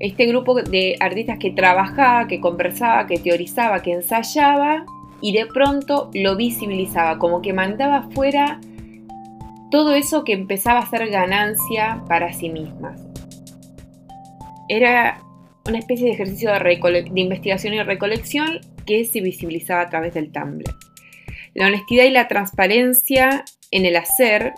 Este 0.01 0.27
grupo 0.27 0.55
de 0.61 0.97
artistas 0.99 1.39
que 1.39 1.51
trabajaba, 1.51 2.27
que 2.27 2.41
conversaba, 2.41 3.07
que 3.07 3.19
teorizaba, 3.19 3.83
que 3.83 3.93
ensayaba 3.93 4.85
y 5.21 5.33
de 5.33 5.47
pronto 5.47 6.11
lo 6.15 6.37
visibilizaba, 6.37 7.19
como 7.19 7.41
que 7.43 7.53
mandaba 7.53 7.99
afuera 7.99 8.61
todo 9.75 9.93
eso 9.97 10.23
que 10.23 10.35
empezaba 10.35 10.79
a 10.79 10.89
ser 10.89 11.11
ganancia 11.11 12.05
para 12.07 12.33
sí 12.33 12.49
mismas. 12.49 13.01
Era 14.69 15.21
una 15.67 15.81
especie 15.81 16.07
de 16.07 16.13
ejercicio 16.13 16.53
de, 16.53 17.11
investigación 17.17 17.75
y 17.75 17.83
recolección 17.83 18.61
que 18.87 19.05
se 19.05 19.21
visibilizaba 19.21 19.81
a 19.81 19.91
través 19.91 20.15
del 20.15 20.31
Tumblr. 20.31 20.73
La 21.55 21.67
honestidad 21.67 22.05
y 22.05 22.11
la 22.11 22.29
transparencia 22.29 23.45
en 23.73 23.85
el 23.85 23.97
hacer 23.97 24.55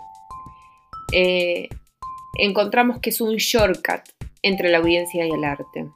eh, 1.11 1.67
encontramos 2.37 2.99
que 2.99 3.09
es 3.09 3.19
un 3.19 3.37
shortcut 3.37 4.03
entre 4.43 4.69
la 4.69 4.77
audiencia 4.77 5.25
y 5.25 5.31
el 5.31 5.43
arte. 5.43 5.87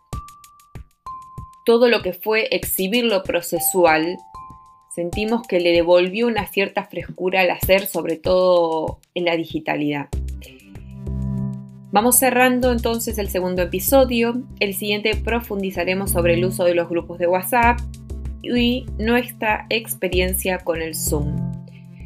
Todo 1.64 1.90
lo 1.90 2.02
que 2.02 2.14
fue 2.14 2.48
exhibir 2.50 3.04
lo 3.04 3.22
procesual 3.22 4.18
sentimos 4.94 5.48
que 5.48 5.60
le 5.60 5.72
devolvió 5.72 6.28
una 6.28 6.46
cierta 6.48 6.84
frescura 6.84 7.42
al 7.42 7.50
hacer, 7.50 7.88
sobre 7.88 8.18
todo 8.18 9.00
en 9.16 9.26
la 9.26 9.38
digitalidad. 9.38 10.10
Vamos 11.92 12.18
cerrando 12.18 12.72
entonces 12.72 13.18
el 13.18 13.30
segundo 13.30 13.62
episodio. 13.62 14.44
El 14.60 14.74
siguiente 14.74 15.16
profundizaremos 15.16 16.12
sobre 16.12 16.36
el 16.36 16.46
uso 16.46 16.64
de 16.64 16.76
los 16.76 16.90
grupos 16.90 17.20
de 17.20 17.28
WhatsApp 17.28 17.80
y 18.42 18.86
nuestra 18.98 19.66
experiencia 19.70 20.60
con 20.60 20.82
el 20.82 20.96
Zoom. 20.96 21.36